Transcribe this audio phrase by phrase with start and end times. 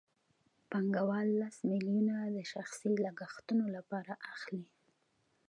[0.69, 4.65] پانګوال لس میلیونه د شخصي لګښتونو لپاره اخلي